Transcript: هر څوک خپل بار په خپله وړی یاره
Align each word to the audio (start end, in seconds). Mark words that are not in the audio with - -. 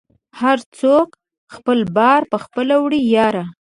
هر 0.39 0.57
څوک 0.79 1.07
خپل 1.55 1.79
بار 1.97 2.21
په 2.31 2.37
خپله 2.43 2.75
وړی 2.79 3.01
یاره 3.15 3.43